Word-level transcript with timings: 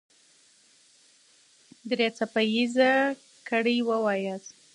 درې 1.89 2.07
څپه 2.17 2.41
ايزه 2.53 2.89
ګړې 3.47 3.77
وواياست. 3.89 4.51